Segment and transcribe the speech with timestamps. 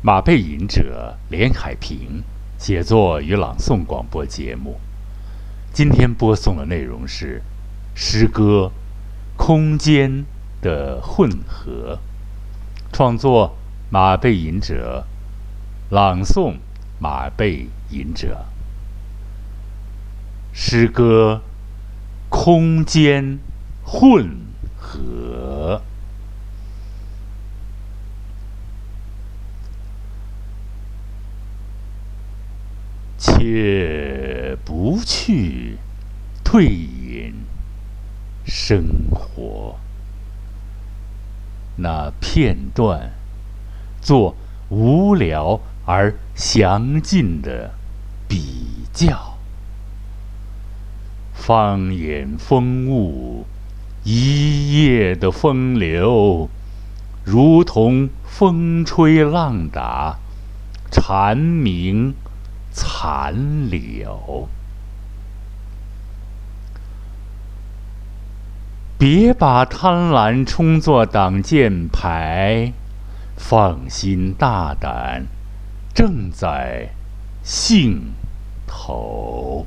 [0.00, 2.22] 马背吟者连海平
[2.56, 4.78] 写作与朗诵广播节目。
[5.72, 7.42] 今天播送的内容是
[7.96, 8.70] 诗歌
[9.36, 10.24] 《空间
[10.62, 11.98] 的混合》，
[12.94, 13.56] 创作
[13.90, 15.04] 马背吟者，
[15.90, 16.54] 朗诵
[17.00, 18.46] 马背吟者。
[20.52, 21.42] 诗歌
[22.30, 23.40] 《空间
[23.82, 24.30] 混
[24.76, 25.00] 合》。
[33.48, 35.78] 也不去
[36.44, 37.32] 退隐
[38.44, 39.78] 生活，
[41.76, 43.12] 那片段
[44.02, 44.36] 做
[44.68, 47.72] 无聊而详尽的
[48.28, 49.38] 比较，
[51.32, 53.46] 放眼风物，
[54.04, 56.50] 一夜的风流，
[57.24, 60.18] 如同风吹浪打，
[60.90, 62.14] 蝉鸣。
[62.78, 64.48] 残留，
[68.96, 72.72] 别把贪婪充作挡箭牌，
[73.36, 75.26] 放心大胆，
[75.92, 76.90] 正在
[77.42, 78.12] 兴
[78.64, 79.66] 头。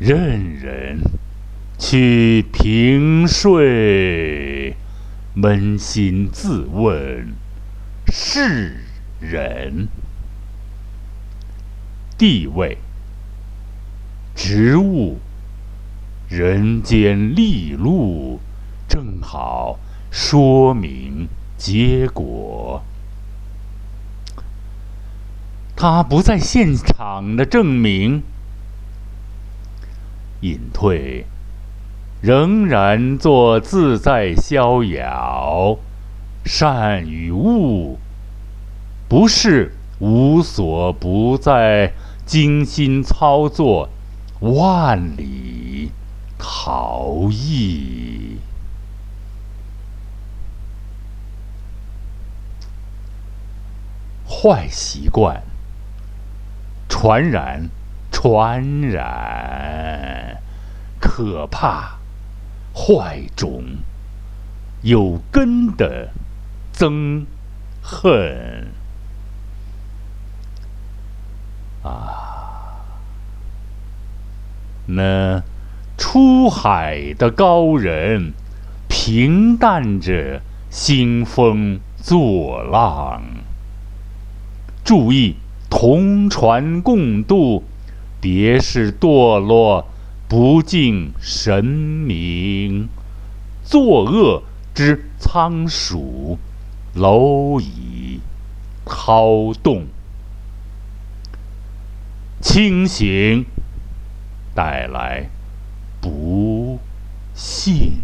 [0.00, 1.00] 任人
[1.78, 4.74] 去平睡。
[5.34, 7.32] 扪心自问，
[8.12, 8.84] 世
[9.18, 9.88] 人
[12.18, 12.76] 地位、
[14.34, 15.20] 职务、
[16.28, 18.40] 人间利禄，
[18.86, 19.78] 正好
[20.10, 22.82] 说明结果。
[25.74, 28.22] 他不在现场的证明，
[30.42, 31.24] 隐退。
[32.22, 35.76] 仍然做自在逍遥，
[36.44, 37.98] 善与恶，
[39.08, 43.88] 不是无所不在，精心操作，
[44.38, 45.90] 万里
[46.38, 48.38] 逃逸。
[54.28, 55.42] 坏习惯，
[56.88, 57.68] 传染，
[58.12, 60.40] 传染，
[61.00, 62.01] 可怕。
[62.74, 63.64] 坏种
[64.82, 66.10] 有根的
[66.74, 67.26] 憎
[67.82, 68.68] 恨
[71.82, 72.84] 啊！
[74.86, 75.42] 那
[75.96, 78.32] 出海的高人
[78.88, 80.40] 平淡着
[80.70, 83.22] 兴风作浪，
[84.84, 85.36] 注意
[85.70, 87.64] 同船共渡，
[88.20, 89.86] 别是堕落。
[90.32, 92.88] 不敬神明，
[93.66, 94.42] 作恶
[94.74, 96.38] 之仓鼠，
[96.96, 98.18] 蝼蚁
[98.86, 99.84] 掏动，
[102.40, 103.44] 清醒
[104.54, 105.28] 带来
[106.00, 106.80] 不
[107.34, 108.00] 幸，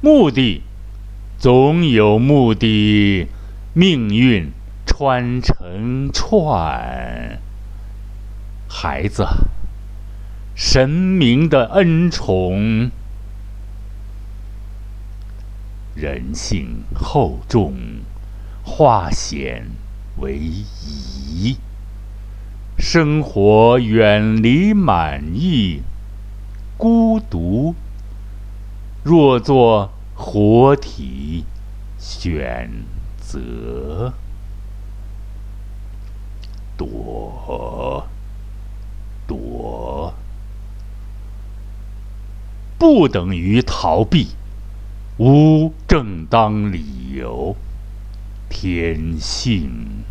[0.00, 0.62] 目的
[1.38, 3.26] 总有目的。
[3.72, 4.50] 命运
[4.84, 7.38] 穿成串，
[8.68, 9.24] 孩子，
[10.56, 12.90] 神明的恩宠，
[15.94, 17.76] 人性厚重，
[18.64, 19.68] 化险
[20.16, 21.56] 为夷，
[22.76, 25.82] 生活远离满意，
[26.76, 27.76] 孤独，
[29.04, 31.44] 若作活体
[32.00, 32.68] 选。
[33.30, 34.12] 则
[36.76, 38.04] 躲
[39.24, 40.12] 躲，
[42.76, 44.30] 不等于逃避，
[45.18, 47.54] 无正当理由，
[48.48, 50.02] 天性，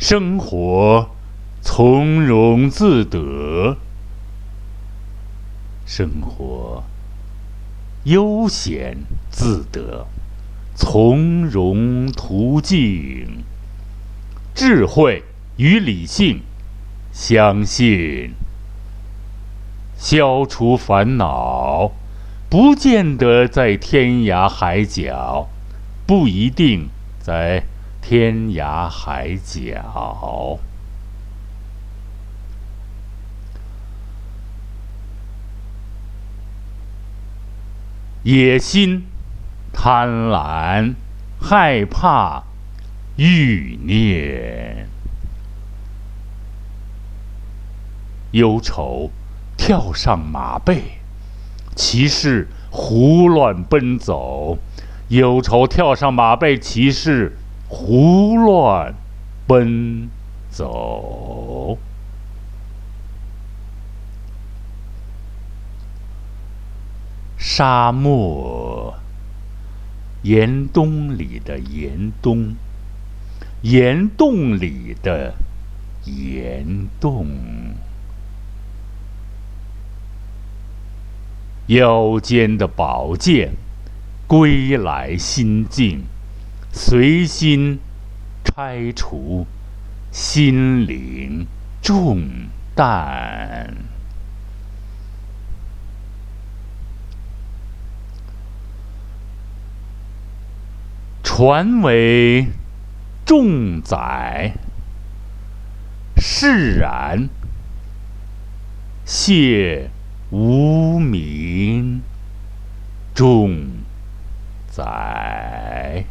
[0.00, 1.10] 生活
[1.62, 3.76] 从容自得，
[5.86, 6.82] 生活。
[8.06, 8.98] 悠闲
[9.32, 10.06] 自得，
[10.76, 13.42] 从容途径，
[14.54, 15.24] 智慧
[15.56, 16.42] 与理性，
[17.12, 18.30] 相信，
[19.98, 21.90] 消除烦恼，
[22.48, 25.48] 不见得在天涯海角，
[26.06, 26.88] 不一定
[27.18, 27.64] 在
[28.00, 30.60] 天涯海角。
[38.28, 39.06] 野心、
[39.72, 40.96] 贪婪、
[41.40, 42.42] 害怕、
[43.14, 44.88] 欲念。
[48.32, 49.12] 忧愁
[49.56, 50.98] 跳上马背，
[51.76, 54.58] 骑士胡乱奔走。
[55.06, 57.38] 忧愁跳上马背，骑士
[57.68, 58.92] 胡乱
[59.46, 60.10] 奔
[60.50, 61.78] 走。
[67.48, 68.92] 沙漠，
[70.24, 72.56] 岩洞里的岩洞，
[73.62, 75.32] 岩洞里的
[76.06, 77.28] 岩洞。
[81.68, 83.52] 腰间的宝剑，
[84.26, 86.02] 归来心境，
[86.72, 87.78] 随心
[88.44, 89.46] 拆除
[90.10, 91.46] 心灵
[91.80, 92.26] 重
[92.74, 93.72] 担。
[101.36, 102.46] 传为
[103.26, 104.54] 重载，
[106.16, 107.28] 释然
[109.04, 109.90] 谢。
[110.30, 112.00] 无名
[113.14, 113.54] 重
[114.70, 116.06] 载，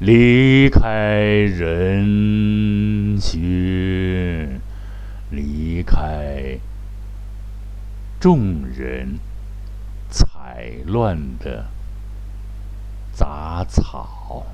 [0.00, 4.60] 离开人群，
[5.30, 6.58] 离开
[8.20, 9.18] 众人
[10.08, 11.66] 踩乱的。
[13.12, 14.46] 杂草，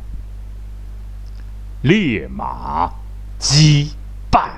[1.83, 2.91] 烈马
[3.39, 3.91] 羁
[4.33, 4.49] 绊，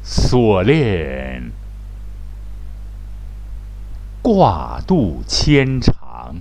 [0.00, 1.23] 锁链
[4.24, 6.36] 挂肚牵肠，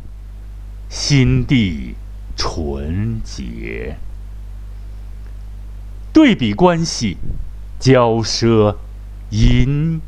[0.88, 1.98] 心地
[2.38, 3.98] 纯洁，
[6.14, 7.18] 对比关系，
[7.82, 8.78] 骄奢
[9.32, 10.00] 淫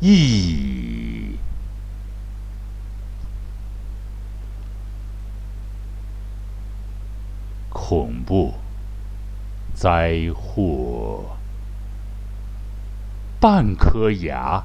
[0.00, 1.36] 逸。
[7.68, 8.54] 恐怖
[9.72, 11.36] 灾祸，
[13.38, 14.64] 半颗牙，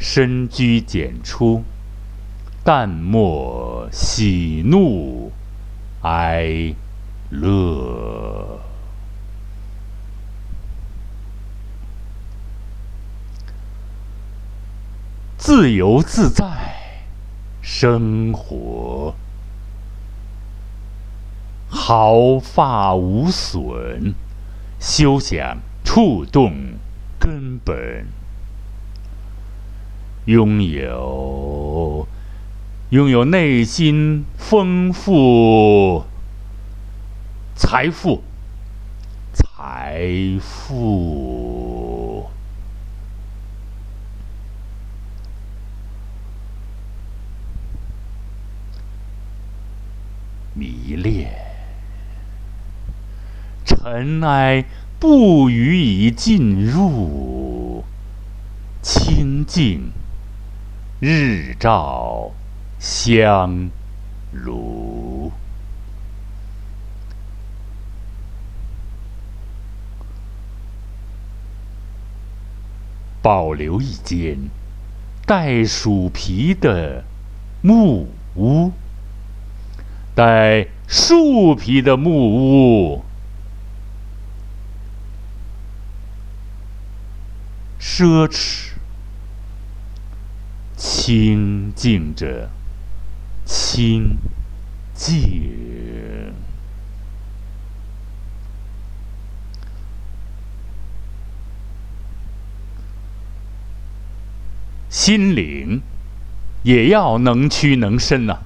[0.00, 1.62] 深居简出，
[2.64, 5.32] 淡漠喜怒
[6.02, 6.72] 哀
[7.30, 8.60] 乐，
[15.36, 16.44] 自由自在
[17.60, 19.16] 生活。
[21.68, 24.14] 毫发无损，
[24.78, 26.54] 休想触动
[27.18, 28.06] 根本。
[30.26, 32.06] 拥有，
[32.92, 36.04] 拥有内心丰富
[37.56, 38.22] 财富，
[39.32, 42.28] 财富
[50.52, 51.32] 迷恋。
[53.64, 54.66] 尘埃
[55.00, 57.84] 不予以进入，
[58.82, 59.90] 清净
[61.00, 62.32] 日照
[62.82, 63.70] 香
[64.32, 65.30] 炉，
[73.22, 74.36] 保留一间
[75.24, 77.04] 带鼠皮的
[77.60, 78.72] 木屋，
[80.16, 83.04] 带树皮的木屋。
[87.80, 88.72] 奢侈，
[90.76, 92.50] 清净着，
[93.72, 94.18] 清
[94.92, 96.34] 净，
[104.90, 105.80] 心灵
[106.62, 108.40] 也要能屈能伸呐，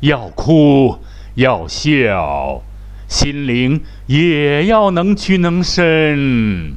[0.00, 0.98] 要哭
[1.36, 2.62] 要笑，
[3.06, 6.74] 心灵也要能屈能伸。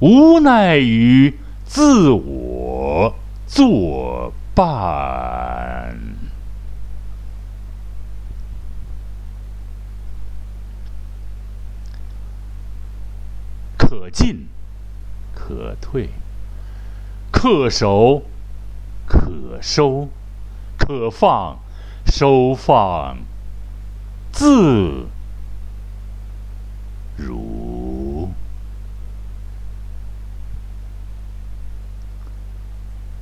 [0.00, 1.34] 无奈于
[1.66, 3.14] 自我
[3.46, 6.11] 作伴，
[13.82, 14.46] 可进
[15.34, 16.08] 可退，
[17.32, 18.22] 恪守
[19.06, 20.08] 可收，
[20.78, 21.58] 可放
[22.06, 23.18] 收放，
[24.30, 25.08] 自
[27.16, 28.30] 如。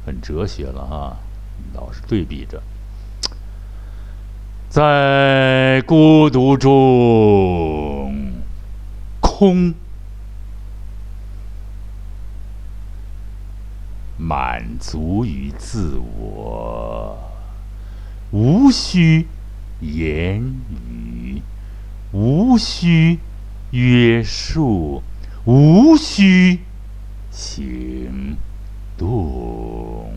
[0.05, 1.17] 很哲学了啊，
[1.75, 2.62] 老是对比着。
[4.69, 8.33] 在孤独中
[9.21, 9.75] 空，
[14.20, 17.16] 满足于自我，
[18.30, 19.26] 无需
[19.80, 21.40] 言语，
[22.12, 23.18] 无需
[23.70, 25.02] 约束，
[25.46, 26.60] 无需
[27.30, 28.36] 行
[28.98, 30.12] 动。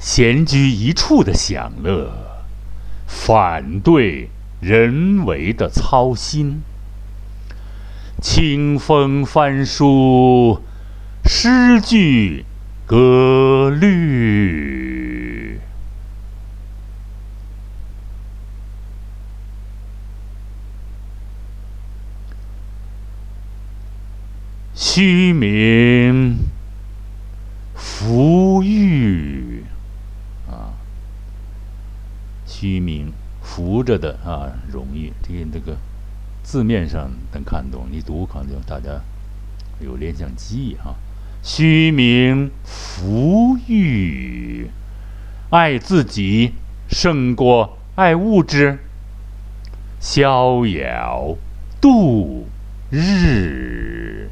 [0.00, 2.12] 闲居一处的享乐，
[3.06, 4.28] 反对
[4.60, 6.62] 人为的操心。
[8.24, 10.62] 清风翻书，
[11.26, 12.46] 诗句
[12.86, 15.60] 歌律，
[24.74, 26.38] 虚名
[27.74, 29.64] 浮玉。
[32.46, 33.12] 虚名
[33.42, 35.12] 浮着的啊，荣誉。
[35.22, 35.76] 这个这个
[36.44, 39.00] 字面上能看懂，你读可能就大家
[39.80, 40.94] 有联想记忆哈。
[41.42, 44.70] 虚名浮玉，
[45.50, 46.52] 爱自己
[46.88, 48.78] 胜过爱物质，
[49.98, 51.36] 逍遥
[51.80, 52.46] 度
[52.90, 54.30] 日，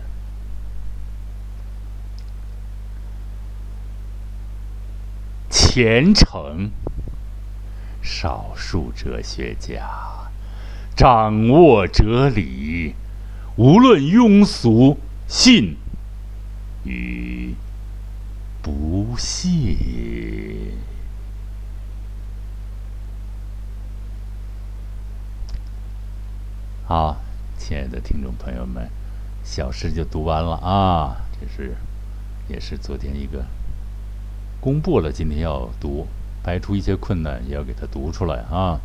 [5.50, 6.70] 虔诚。
[8.04, 9.88] 少数哲学家
[10.94, 12.94] 掌握哲理，
[13.56, 15.76] 无论庸俗信
[16.84, 17.54] 与
[18.60, 19.76] 不信。
[26.84, 27.16] 好，
[27.56, 28.88] 亲爱的听众朋友们，
[29.42, 31.16] 小诗就读完了啊。
[31.40, 31.74] 这是，
[32.48, 33.46] 也是昨天一个
[34.60, 36.06] 公布了，今天要读。
[36.44, 38.80] 排除一些困难，也要给它读出来啊！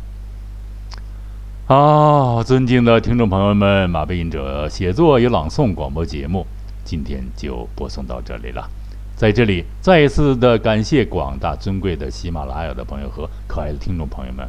[1.68, 6.46] 啊，尊敬的听众朋友们，马背吟者写作与朗诵广播节目
[6.82, 8.66] 今天就播送到这里了。
[9.14, 14.48] 在这里，再一次的感谢广大尊贵的喜马拉雅的朋友和可爱的听众朋友们。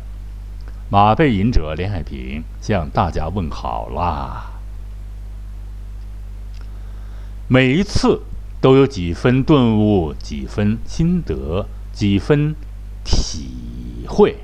[0.89, 4.53] 马背吟者连海平向大家问好啦！
[7.49, 8.21] 每一次
[8.61, 12.55] 都有几分顿悟，几分心得，几分。
[13.03, 14.35] 体会，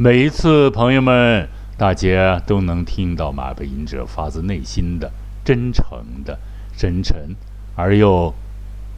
[0.00, 5.10] 每一次，朋友们，大家都能听到马背吟者发自内心的、
[5.44, 6.38] 真诚的、
[6.72, 7.34] 深沉
[7.74, 8.32] 而又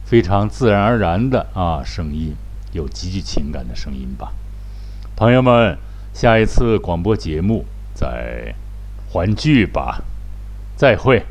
[0.05, 2.35] 非常自然而然的啊声音，
[2.71, 4.31] 有极具情感的声音吧。
[5.15, 5.75] 朋友们，
[6.13, 7.65] 下一次广播节目
[7.95, 8.53] 再
[9.09, 10.03] 欢聚吧，
[10.75, 11.25] 再会。